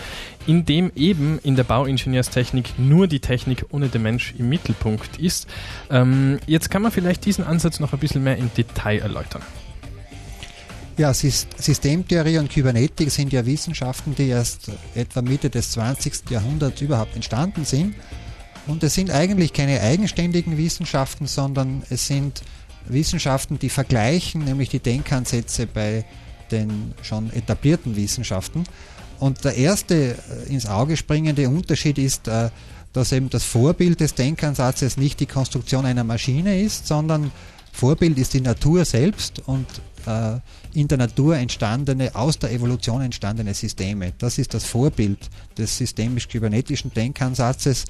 in 0.46 0.66
dem 0.66 0.92
eben 0.96 1.40
in 1.44 1.56
der 1.56 1.64
Bauingenieurstechnik 1.64 2.78
nur 2.78 3.08
die 3.08 3.20
Technik 3.20 3.66
ohne 3.72 3.88
den 3.88 4.02
Mensch 4.02 4.34
im 4.38 4.50
Mittelpunkt 4.50 5.18
ist. 5.18 5.48
Ähm, 5.90 6.40
jetzt 6.46 6.70
kann 6.70 6.82
man 6.82 6.92
vielleicht 6.92 7.26
diesen 7.26 7.46
Ansatz 7.46 7.80
noch 7.80 7.94
ein 7.94 8.00
bisschen 8.00 8.24
mehr 8.24 8.38
im 8.38 8.52
Detail 8.56 9.00
erläutern. 9.00 9.42
Ja, 10.98 11.14
Systemtheorie 11.14 12.38
und 12.38 12.50
Kybernetik 12.50 13.10
sind 13.12 13.32
ja 13.32 13.46
Wissenschaften, 13.46 14.14
die 14.14 14.28
erst 14.28 14.70
etwa 14.94 15.22
Mitte 15.22 15.50
des 15.50 15.72
20. 15.72 16.30
Jahrhunderts 16.30 16.82
überhaupt 16.82 17.16
entstanden 17.16 17.66
sind. 17.66 17.96
Und 18.68 18.84
es 18.84 18.94
sind 18.94 19.10
eigentlich 19.10 19.54
keine 19.54 19.82
eigenständigen 19.82 20.58
Wissenschaften, 20.58 21.28
sondern 21.28 21.84
es 21.90 22.08
sind 22.08 22.44
Wissenschaften, 22.88 23.58
die 23.58 23.70
vergleichen, 23.70 24.44
nämlich 24.44 24.70
die 24.70 24.80
Denkansätze 24.80 25.66
bei 25.66 26.06
den 26.52 26.94
schon 27.02 27.32
etablierten 27.34 27.96
Wissenschaften. 27.96 28.66
Und 29.20 29.46
der 29.46 29.56
erste 29.56 30.16
äh, 30.16 30.54
ins 30.54 30.66
Auge 30.66 30.98
springende 30.98 31.48
Unterschied 31.48 31.98
ist, 31.98 32.28
äh, 32.28 32.50
dass 32.92 33.12
eben 33.12 33.30
das 33.30 33.44
Vorbild 33.44 34.02
des 34.02 34.16
Denkansatzes 34.16 34.98
nicht 34.98 35.20
die 35.20 35.26
Konstruktion 35.26 35.86
einer 35.86 36.04
Maschine 36.04 36.60
ist, 36.60 36.88
sondern 36.88 37.32
Vorbild 37.72 38.18
ist 38.18 38.34
die 38.34 38.42
Natur 38.42 38.84
selbst 38.84 39.42
und 39.46 39.66
in 40.74 40.88
der 40.88 40.98
Natur 40.98 41.38
entstandene, 41.38 42.15
aus 42.15 42.39
der 42.39 42.51
Evolution 42.51 43.01
entstandene 43.01 43.53
Systeme. 43.53 44.13
Das 44.17 44.38
ist 44.38 44.53
das 44.53 44.63
Vorbild 44.63 45.29
des 45.58 45.77
systemisch-kybernetischen 45.77 46.93
Denkansatzes. 46.93 47.86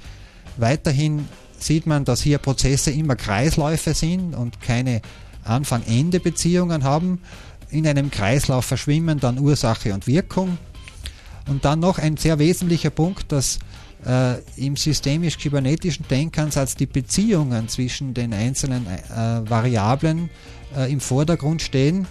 Weiterhin 0.56 1.28
sieht 1.58 1.86
man, 1.86 2.04
dass 2.04 2.22
hier 2.22 2.38
Prozesse 2.38 2.90
immer 2.90 3.16
Kreisläufe 3.16 3.94
sind 3.94 4.34
und 4.34 4.60
keine 4.60 5.00
Anfang-Ende-Beziehungen 5.44 6.84
haben. 6.84 7.20
In 7.70 7.86
einem 7.86 8.10
Kreislauf 8.10 8.64
verschwimmen 8.64 9.18
dann 9.20 9.38
Ursache 9.38 9.94
und 9.94 10.06
Wirkung. 10.06 10.58
Und 11.48 11.64
dann 11.64 11.80
noch 11.80 11.98
ein 11.98 12.16
sehr 12.16 12.38
wesentlicher 12.38 12.90
Punkt, 12.90 13.32
dass 13.32 13.58
äh, 14.06 14.38
im 14.56 14.76
systemisch-kybernetischen 14.76 16.06
Denkansatz 16.08 16.74
die 16.74 16.86
Beziehungen 16.86 17.68
zwischen 17.68 18.14
den 18.14 18.32
einzelnen 18.32 18.86
äh, 18.86 19.48
Variablen 19.48 20.30
äh, 20.76 20.92
im 20.92 21.00
Vordergrund 21.00 21.62
stehen 21.62 22.06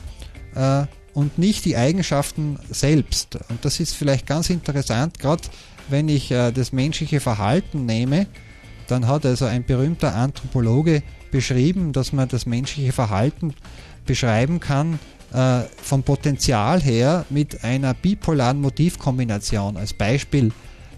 äh, 0.55 0.85
und 1.13 1.37
nicht 1.37 1.65
die 1.65 1.75
Eigenschaften 1.75 2.57
selbst. 2.69 3.37
Und 3.49 3.65
das 3.65 3.79
ist 3.79 3.95
vielleicht 3.95 4.25
ganz 4.25 4.49
interessant, 4.49 5.19
gerade 5.19 5.43
wenn 5.89 6.07
ich 6.07 6.31
äh, 6.31 6.51
das 6.51 6.71
menschliche 6.71 7.19
Verhalten 7.19 7.85
nehme, 7.85 8.27
dann 8.87 9.07
hat 9.07 9.25
also 9.25 9.45
ein 9.45 9.65
berühmter 9.65 10.15
Anthropologe 10.15 11.03
beschrieben, 11.31 11.93
dass 11.93 12.13
man 12.13 12.27
das 12.27 12.45
menschliche 12.45 12.91
Verhalten 12.91 13.53
beschreiben 14.05 14.59
kann 14.59 14.99
äh, 15.33 15.61
vom 15.81 16.03
Potenzial 16.03 16.81
her 16.81 17.25
mit 17.29 17.63
einer 17.63 17.93
bipolaren 17.93 18.59
Motivkombination. 18.59 19.77
Als 19.77 19.93
Beispiel, 19.93 20.51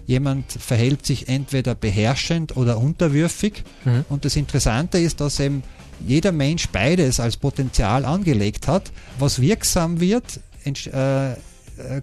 jemand 0.06 0.52
verhält 0.52 1.06
sich 1.06 1.28
entweder 1.28 1.74
beherrschend 1.74 2.56
oder 2.56 2.78
unterwürfig. 2.78 3.64
Mhm. 3.84 4.04
Und 4.08 4.24
das 4.24 4.36
Interessante 4.36 4.98
ist, 4.98 5.20
dass 5.20 5.40
eben 5.40 5.62
jeder 6.06 6.32
Mensch 6.32 6.68
beides 6.68 7.20
als 7.20 7.36
Potenzial 7.36 8.04
angelegt 8.04 8.68
hat, 8.68 8.92
was 9.18 9.40
wirksam 9.40 10.00
wird, 10.00 10.40
äh, 10.64 11.32
äh, 11.32 11.36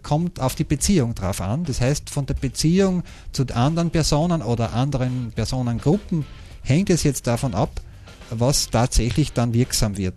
kommt 0.01 0.39
auf 0.39 0.55
die 0.55 0.63
Beziehung 0.63 1.15
drauf 1.15 1.41
an. 1.41 1.63
Das 1.63 1.81
heißt, 1.81 2.09
von 2.09 2.25
der 2.25 2.33
Beziehung 2.33 3.03
zu 3.31 3.45
anderen 3.53 3.89
Personen 3.89 4.41
oder 4.41 4.73
anderen 4.73 5.31
Personengruppen 5.33 6.25
hängt 6.63 6.89
es 6.89 7.03
jetzt 7.03 7.27
davon 7.27 7.53
ab, 7.53 7.81
was 8.29 8.69
tatsächlich 8.69 9.33
dann 9.33 9.53
wirksam 9.53 9.97
wird. 9.97 10.15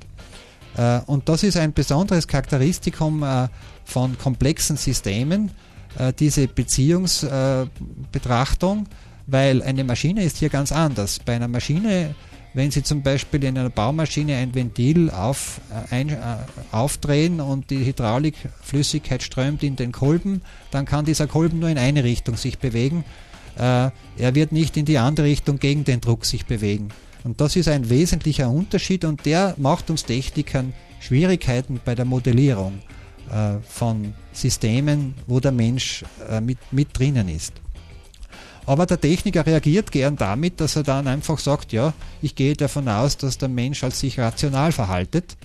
Äh, 0.76 1.00
und 1.06 1.28
das 1.28 1.42
ist 1.42 1.56
ein 1.56 1.72
besonderes 1.72 2.26
Charakteristikum 2.26 3.22
äh, 3.22 3.48
von 3.84 4.18
komplexen 4.18 4.76
Systemen, 4.76 5.50
äh, 5.98 6.12
diese 6.12 6.48
Beziehungsbetrachtung, 6.48 8.86
weil 9.26 9.62
eine 9.62 9.84
Maschine 9.84 10.24
ist 10.24 10.36
hier 10.38 10.50
ganz 10.50 10.72
anders. 10.72 11.20
Bei 11.24 11.36
einer 11.36 11.48
Maschine 11.48 12.14
wenn 12.54 12.70
Sie 12.70 12.84
zum 12.84 13.02
Beispiel 13.02 13.42
in 13.42 13.58
einer 13.58 13.68
Baumaschine 13.68 14.36
ein 14.36 14.54
Ventil 14.54 15.10
auf, 15.10 15.60
äh, 15.70 15.92
ein, 15.92 16.08
äh, 16.08 16.16
aufdrehen 16.70 17.40
und 17.40 17.70
die 17.70 17.84
Hydraulikflüssigkeit 17.84 19.24
strömt 19.24 19.64
in 19.64 19.74
den 19.74 19.90
Kolben, 19.90 20.40
dann 20.70 20.84
kann 20.84 21.04
dieser 21.04 21.26
Kolben 21.26 21.58
nur 21.58 21.68
in 21.68 21.78
eine 21.78 22.04
Richtung 22.04 22.36
sich 22.36 22.58
bewegen. 22.58 23.04
Äh, 23.58 23.90
er 24.18 24.34
wird 24.34 24.52
nicht 24.52 24.76
in 24.76 24.84
die 24.84 24.98
andere 24.98 25.26
Richtung 25.26 25.58
gegen 25.58 25.82
den 25.82 26.00
Druck 26.00 26.24
sich 26.24 26.46
bewegen. 26.46 26.88
Und 27.24 27.40
das 27.40 27.56
ist 27.56 27.68
ein 27.68 27.90
wesentlicher 27.90 28.48
Unterschied 28.48 29.04
und 29.04 29.26
der 29.26 29.54
macht 29.58 29.90
uns 29.90 30.04
Technikern 30.04 30.74
Schwierigkeiten 31.00 31.80
bei 31.84 31.94
der 31.94 32.04
Modellierung 32.04 32.78
äh, 33.30 33.58
von 33.68 34.14
Systemen, 34.32 35.14
wo 35.26 35.40
der 35.40 35.52
Mensch 35.52 36.04
äh, 36.28 36.40
mit, 36.40 36.58
mit 36.70 36.98
drinnen 36.98 37.28
ist. 37.28 37.52
Aber 38.66 38.86
der 38.86 39.00
Techniker 39.00 39.44
reagiert 39.44 39.92
gern 39.92 40.16
damit, 40.16 40.60
dass 40.60 40.76
er 40.76 40.82
dann 40.82 41.06
einfach 41.06 41.38
sagt, 41.38 41.72
ja, 41.72 41.92
ich 42.22 42.34
gehe 42.34 42.54
davon 42.54 42.88
aus, 42.88 43.16
dass 43.16 43.36
der 43.36 43.48
Mensch 43.48 43.84
als 43.84 44.00
sich 44.00 44.18
rational 44.18 44.72
verhaltet. 44.72 45.36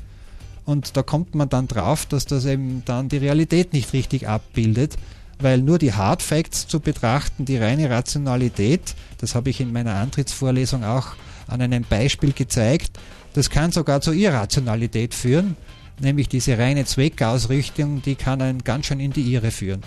Und 0.65 0.95
da 0.95 1.03
kommt 1.03 1.35
man 1.35 1.49
dann 1.49 1.67
drauf, 1.67 2.05
dass 2.05 2.25
das 2.25 2.45
eben 2.45 2.83
dann 2.85 3.09
die 3.09 3.17
Realität 3.17 3.73
nicht 3.73 3.91
richtig 3.91 4.27
abbildet, 4.27 4.97
weil 5.39 5.61
nur 5.61 5.79
die 5.79 5.93
Hard 5.93 6.21
Facts 6.21 6.67
zu 6.67 6.79
betrachten, 6.79 7.45
die 7.45 7.57
reine 7.57 7.89
Rationalität, 7.89 8.95
das 9.17 9.35
habe 9.35 9.49
ich 9.49 9.59
in 9.59 9.73
meiner 9.73 9.95
Antrittsvorlesung 9.95 10.83
auch 10.83 11.15
an 11.47 11.61
einem 11.61 11.83
Beispiel 11.83 12.33
gezeigt, 12.33 12.99
das 13.33 13.49
kann 13.49 13.71
sogar 13.71 14.01
zur 14.01 14.13
Irrationalität 14.13 15.13
führen, 15.13 15.55
nämlich 16.01 16.29
diese 16.29 16.57
reine 16.57 16.85
Zweckausrichtung, 16.85 18.01
die 18.01 18.15
kann 18.15 18.41
einen 18.41 18.63
ganz 18.63 18.87
schön 18.87 18.99
in 18.99 19.11
die 19.11 19.33
Irre 19.33 19.51
führen. 19.51 19.83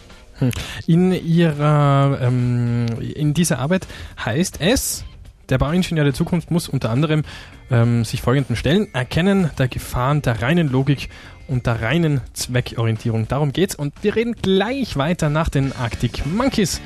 In 0.86 1.12
ihrer, 1.12 2.18
ähm, 2.20 2.86
in 3.14 3.34
dieser 3.34 3.58
Arbeit 3.58 3.86
heißt 4.24 4.60
es, 4.60 5.04
der 5.48 5.58
Bauingenieur 5.58 6.04
der 6.04 6.14
Zukunft 6.14 6.50
muss 6.50 6.68
unter 6.68 6.90
anderem 6.90 7.22
ähm, 7.70 8.04
sich 8.04 8.22
folgenden 8.22 8.56
stellen: 8.56 8.88
Erkennen 8.94 9.50
der 9.58 9.68
Gefahren 9.68 10.22
der 10.22 10.40
reinen 10.40 10.68
Logik 10.68 11.10
und 11.48 11.66
der 11.66 11.82
reinen 11.82 12.20
Zweckorientierung. 12.32 13.28
Darum 13.28 13.52
geht's 13.52 13.74
und 13.74 13.92
wir 14.02 14.16
reden 14.16 14.34
gleich 14.40 14.96
weiter 14.96 15.28
nach 15.28 15.48
den 15.48 15.72
Arctic 15.72 16.24
Monkeys. 16.26 16.80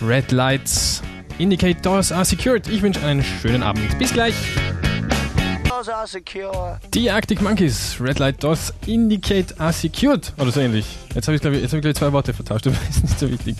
Red 0.00 0.32
Lights 0.32 1.02
indicate 1.38 1.82
doors 1.82 2.12
are 2.12 2.24
secured. 2.24 2.68
Ich 2.68 2.82
wünsche 2.82 3.04
einen 3.04 3.22
schönen 3.22 3.62
Abend. 3.62 3.98
Bis 3.98 4.12
gleich. 4.12 4.34
Doors 5.82 5.88
are 5.88 6.06
secure. 6.06 6.78
Die 6.94 7.10
Arctic 7.10 7.42
Monkeys, 7.42 7.96
Red 7.98 8.20
Light 8.20 8.40
Doors 8.40 8.72
Indicate 8.86 9.58
are 9.58 9.72
secured. 9.72 10.32
Oder 10.38 10.52
so 10.52 10.60
ähnlich. 10.60 10.86
Jetzt 11.12 11.26
habe 11.26 11.34
ich, 11.34 11.42
glaube 11.42 11.56
ich, 11.56 11.72
hab 11.72 11.84
ich 11.84 11.94
zwei 11.96 12.12
Worte 12.12 12.32
vertauscht, 12.32 12.64
aber 12.68 12.76
ist 12.88 13.02
nicht 13.02 13.18
so 13.18 13.28
wichtig. 13.28 13.56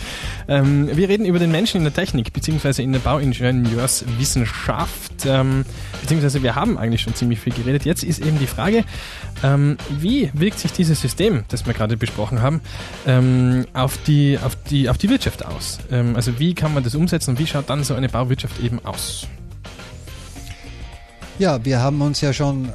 Ähm, 0.47 0.89
wir 0.97 1.09
reden 1.09 1.27
über 1.27 1.41
den 1.41 1.51
Menschen 1.51 1.79
in 1.79 1.83
der 1.83 1.93
Technik, 1.93 2.33
beziehungsweise 2.33 2.81
in 2.83 2.93
der 2.93 3.01
Bauingenieurswissenschaft. 3.01 5.27
Ähm, 5.27 5.65
beziehungsweise 6.01 6.45
wir 6.45 6.55
haben 6.55 6.79
eigentlich 6.79 7.01
schon 7.01 7.17
ziemlich 7.17 7.41
viel 7.41 7.55
geredet. 7.55 7.85
Jetzt 7.85 8.05
ist 8.05 8.25
eben 8.25 8.39
die 8.39 8.47
Frage, 8.47 8.85
ähm, 9.43 9.77
wie 9.91 10.31
wirkt 10.33 10.61
sich 10.61 10.73
dieses 10.73 11.01
System, 11.01 11.43
das 11.49 11.67
wir 11.67 11.75
gerade 11.75 11.97
besprochen 11.97 12.41
haben, 12.41 12.61
ähm, 13.05 13.67
auf, 13.75 13.99
die, 14.05 14.39
auf, 14.41 14.55
die, 14.71 14.89
auf 14.89 14.97
die 14.97 15.11
Wirtschaft 15.11 15.45
aus? 15.45 15.81
Ähm, 15.91 16.15
also 16.15 16.39
wie 16.39 16.55
kann 16.55 16.73
man 16.73 16.85
das 16.85 16.95
umsetzen 16.95 17.31
und 17.31 17.41
wie 17.41 17.49
schaut 17.49 17.69
dann 17.69 17.83
so 17.83 17.95
eine 17.95 18.09
Bauwirtschaft 18.09 18.63
eben 18.63 18.79
aus? 18.85 19.27
Ja, 21.39 21.65
wir 21.65 21.81
haben 21.81 22.03
uns 22.03 22.21
ja 22.21 22.33
schon 22.33 22.67
äh, 22.67 22.71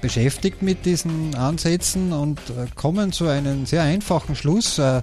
beschäftigt 0.00 0.62
mit 0.62 0.86
diesen 0.86 1.34
Ansätzen 1.34 2.12
und 2.12 2.38
äh, 2.50 2.66
kommen 2.76 3.10
zu 3.10 3.26
einem 3.26 3.66
sehr 3.66 3.82
einfachen 3.82 4.36
Schluss. 4.36 4.78
Äh, 4.78 5.02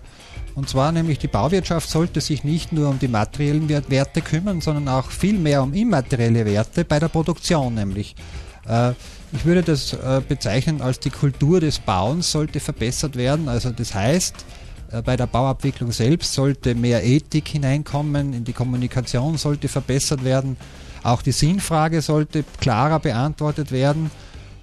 und 0.55 0.69
zwar 0.69 0.93
nämlich 0.93 1.19
die 1.19 1.27
Bauwirtschaft 1.27 1.89
sollte 1.89 2.21
sich 2.21 2.45
nicht 2.45 2.71
nur 2.71 2.89
um 2.89 2.97
die 2.97 3.09
materiellen 3.09 3.67
Werte 3.69 4.21
kümmern, 4.21 4.61
sondern 4.61 4.87
auch 4.87 5.11
viel 5.11 5.37
mehr 5.37 5.61
um 5.61 5.73
immaterielle 5.73 6.45
Werte 6.45 6.85
bei 6.85 6.97
der 6.97 7.09
Produktion 7.09 7.75
nämlich. 7.75 8.15
Äh, 8.65 8.91
ich 9.33 9.43
würde 9.43 9.63
das 9.63 9.91
äh, 9.91 10.21
bezeichnen 10.25 10.81
als 10.81 11.01
die 11.01 11.09
Kultur 11.09 11.59
des 11.59 11.79
Bauens 11.79 12.31
sollte 12.31 12.61
verbessert 12.61 13.17
werden. 13.17 13.49
Also 13.49 13.69
das 13.71 13.93
heißt, 13.93 14.45
äh, 14.91 15.01
bei 15.01 15.17
der 15.17 15.27
Bauabwicklung 15.27 15.91
selbst 15.91 16.33
sollte 16.33 16.73
mehr 16.73 17.03
Ethik 17.03 17.49
hineinkommen, 17.49 18.31
in 18.31 18.45
die 18.45 18.53
Kommunikation 18.53 19.37
sollte 19.37 19.67
verbessert 19.67 20.23
werden 20.23 20.55
auch 21.07 21.21
die 21.21 21.31
Sinnfrage 21.31 22.01
sollte 22.01 22.43
klarer 22.59 22.99
beantwortet 22.99 23.71
werden 23.71 24.11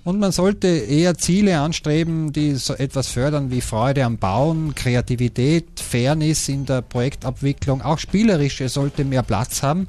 Und 0.04 0.20
man 0.20 0.32
sollte 0.32 0.68
eher 0.68 1.16
Ziele 1.16 1.58
anstreben, 1.58 2.30
die 2.30 2.56
so 2.56 2.74
etwas 2.74 3.08
fördern 3.08 3.50
wie 3.50 3.62
Freude 3.62 4.04
am 4.04 4.18
Bauen, 4.18 4.74
Kreativität, 4.74 5.80
Fairness 5.80 6.50
in 6.50 6.66
der 6.66 6.82
Projektabwicklung, 6.82 7.80
auch 7.80 7.98
spielerische 7.98 8.68
sollte 8.68 9.04
mehr 9.04 9.22
Platz 9.22 9.62
haben. 9.62 9.88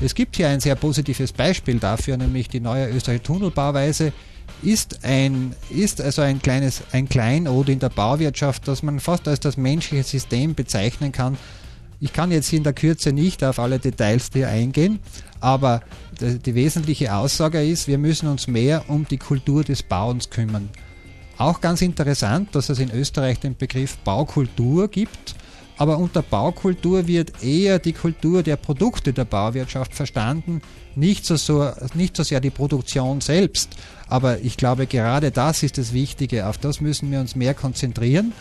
Es 0.00 0.14
gibt 0.14 0.36
hier 0.36 0.48
ein 0.48 0.60
sehr 0.60 0.76
positives 0.76 1.32
Beispiel 1.32 1.80
dafür, 1.80 2.16
nämlich 2.16 2.48
die 2.48 2.60
neue 2.60 2.88
österreichische 2.88 3.24
Tunnelbauweise 3.24 4.12
ist 4.62 5.04
ein, 5.04 5.54
ist 5.70 6.00
also 6.00 6.22
ein 6.22 6.40
kleines, 6.40 6.82
ein 6.92 7.08
Kleinod 7.08 7.68
in 7.68 7.80
der 7.80 7.88
Bauwirtschaft, 7.88 8.68
das 8.68 8.84
man 8.84 9.00
fast 9.00 9.26
als 9.26 9.40
das 9.40 9.56
menschliche 9.56 10.04
System 10.04 10.54
bezeichnen 10.54 11.10
kann. 11.10 11.36
Ich 12.00 12.12
kann 12.12 12.30
jetzt 12.30 12.52
in 12.52 12.62
der 12.62 12.74
Kürze 12.74 13.12
nicht 13.12 13.42
auf 13.42 13.58
alle 13.58 13.80
Details 13.80 14.30
hier 14.32 14.48
eingehen, 14.48 15.00
aber 15.40 15.82
die, 16.20 16.54
wesentliche 16.54 17.14
Aussage 17.14 17.62
ist, 17.62 17.86
wir 17.86 17.98
müssen 17.98 18.28
uns 18.28 18.46
mehr 18.46 18.84
um 18.88 19.06
die 19.06 19.18
Kultur 19.18 19.64
des 19.64 19.82
Bauens 19.82 20.30
kümmern. 20.30 20.68
Auch 21.36 21.60
ganz 21.60 21.82
interessant, 21.82 22.54
dass 22.54 22.68
es 22.68 22.80
in 22.80 22.90
Österreich 22.90 23.38
den 23.38 23.56
Begriff 23.56 23.96
Baukultur 23.98 24.88
gibt, 24.88 25.36
aber 25.76 25.98
unter 25.98 26.22
Baukultur 26.22 27.06
wird 27.06 27.44
eher 27.44 27.78
die 27.78 27.92
Kultur 27.92 28.42
der 28.42 28.56
Produkte 28.56 29.12
der 29.12 29.24
Bauwirtschaft 29.24 29.94
verstanden, 29.94 30.60
nicht 30.96 31.24
so, 31.24 31.36
so, 31.36 31.70
nicht 31.94 32.16
so 32.16 32.24
sehr 32.24 32.40
die 32.40 32.50
Produktion 32.50 33.20
selbst. 33.20 33.76
Aber 34.08 34.40
ich 34.40 34.56
glaube, 34.56 34.88
gerade 34.88 35.30
das 35.30 35.62
ist 35.62 35.78
das 35.78 35.92
Wichtige. 35.92 36.48
Auf 36.48 36.58
das 36.58 36.80
müssen 36.80 37.12
wir 37.12 37.20
uns 37.20 37.36
mehr 37.36 37.54
konzentrieren. 37.54 38.32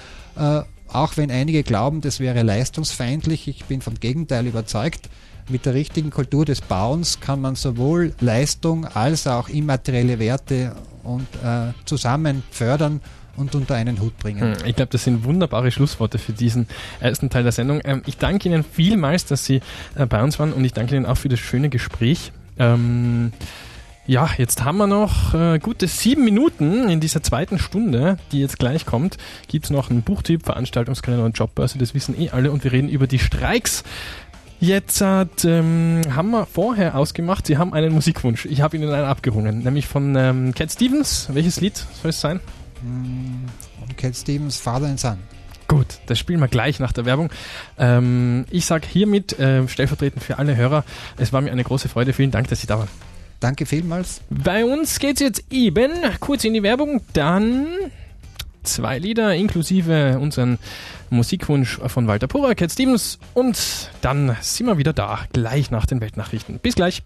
Auch 0.91 1.17
wenn 1.17 1.31
einige 1.31 1.63
glauben, 1.63 2.01
das 2.01 2.19
wäre 2.19 2.43
leistungsfeindlich. 2.43 3.47
Ich 3.47 3.65
bin 3.65 3.81
vom 3.81 3.99
Gegenteil 3.99 4.47
überzeugt. 4.47 5.09
Mit 5.49 5.65
der 5.65 5.73
richtigen 5.73 6.09
Kultur 6.09 6.43
des 6.43 6.59
Bauens 6.59 7.21
kann 7.21 7.39
man 7.39 7.55
sowohl 7.55 8.13
Leistung 8.19 8.85
als 8.85 9.27
auch 9.27 9.47
immaterielle 9.47 10.19
Werte 10.19 10.75
und 11.03 11.27
äh, 11.43 11.71
zusammen 11.85 12.43
fördern 12.51 12.99
und 13.37 13.55
unter 13.55 13.75
einen 13.75 14.01
Hut 14.01 14.17
bringen. 14.17 14.41
Hm, 14.41 14.65
ich 14.65 14.75
glaube, 14.75 14.91
das 14.91 15.03
sind 15.03 15.23
wunderbare 15.23 15.71
Schlussworte 15.71 16.17
für 16.17 16.33
diesen 16.33 16.67
ersten 16.99 17.29
Teil 17.29 17.43
der 17.43 17.51
Sendung. 17.53 17.81
Ähm, 17.85 18.01
ich 18.05 18.17
danke 18.17 18.49
Ihnen 18.49 18.63
vielmals, 18.63 19.25
dass 19.25 19.45
Sie 19.45 19.61
äh, 19.95 20.05
bei 20.05 20.21
uns 20.21 20.37
waren 20.39 20.51
und 20.51 20.65
ich 20.65 20.73
danke 20.73 20.95
Ihnen 20.95 21.05
auch 21.05 21.17
für 21.17 21.29
das 21.29 21.39
schöne 21.39 21.69
Gespräch. 21.69 22.33
Ähm, 22.59 23.31
ja, 24.07 24.29
jetzt 24.37 24.63
haben 24.63 24.77
wir 24.77 24.87
noch 24.87 25.33
äh, 25.33 25.59
gute 25.59 25.87
sieben 25.87 26.23
Minuten 26.23 26.87
in 26.89 27.01
dieser 27.01 27.21
zweiten 27.21 27.59
Stunde, 27.59 28.17
die 28.31 28.39
jetzt 28.39 28.57
gleich 28.57 28.85
kommt. 28.85 29.17
Gibt's 29.49 29.69
noch 29.69 29.89
einen 29.89 30.01
Buchtipp, 30.01 30.45
Veranstaltungskalender 30.45 31.25
und 31.25 31.37
Jobbörse, 31.37 31.77
das 31.77 31.93
wissen 31.93 32.19
eh 32.19 32.29
alle 32.29 32.51
und 32.51 32.63
wir 32.63 32.71
reden 32.71 32.87
über 32.87 33.05
die 33.05 33.19
Streiks. 33.19 33.83
Jetzt 34.59 35.01
ähm, 35.01 36.01
haben 36.09 36.31
wir 36.31 36.45
vorher 36.45 36.95
ausgemacht, 36.95 37.45
Sie 37.45 37.57
haben 37.57 37.73
einen 37.73 37.93
Musikwunsch. 37.93 38.45
Ich 38.45 38.61
habe 38.61 38.77
Ihnen 38.77 38.89
einen 38.89 39.05
abgerungen, 39.05 39.59
nämlich 39.59 39.87
von 39.87 40.15
ähm, 40.15 40.55
Cat 40.55 40.71
Stevens. 40.71 41.27
Welches 41.31 41.59
Lied 41.59 41.75
soll 41.75 42.09
es 42.09 42.21
sein? 42.21 42.39
Mm, 42.81 43.45
Cat 43.97 44.15
Stevens, 44.15 44.57
Father 44.57 44.87
and 44.87 44.99
Son. 44.99 45.17
Gut, 45.67 45.99
das 46.05 46.17
spielen 46.17 46.39
wir 46.39 46.47
gleich 46.47 46.79
nach 46.79 46.93
der 46.93 47.05
Werbung. 47.05 47.29
Ähm, 47.77 48.45
ich 48.49 48.65
sage 48.65 48.87
hiermit 48.89 49.37
äh, 49.37 49.67
stellvertretend 49.67 50.23
für 50.23 50.39
alle 50.39 50.55
Hörer, 50.55 50.85
es 51.17 51.33
war 51.33 51.41
mir 51.41 51.51
eine 51.51 51.63
große 51.63 51.89
Freude. 51.89 52.13
Vielen 52.13 52.31
Dank, 52.31 52.47
dass 52.47 52.61
Sie 52.61 52.67
da 52.67 52.79
waren. 52.79 52.87
Danke 53.39 53.65
vielmals. 53.65 54.21
Bei 54.29 54.65
uns 54.65 54.99
geht's 54.99 55.21
jetzt 55.21 55.43
eben 55.51 55.91
kurz 56.19 56.43
in 56.43 56.53
die 56.53 56.63
Werbung, 56.63 57.01
dann 57.13 57.67
zwei 58.63 58.99
Lieder 58.99 59.33
inklusive 59.35 60.17
unseren 60.19 60.57
Musikwunsch 61.09 61.79
von 61.87 62.07
Walter 62.07 62.27
Pura, 62.27 62.53
Cat 62.53 62.71
Stevens 62.71 63.17
und 63.33 63.91
dann 64.01 64.35
sind 64.41 64.67
wir 64.67 64.77
wieder 64.77 64.93
da, 64.93 65.19
gleich 65.33 65.71
nach 65.71 65.85
den 65.85 66.01
Weltnachrichten. 66.01 66.59
Bis 66.59 66.75
gleich. 66.75 67.03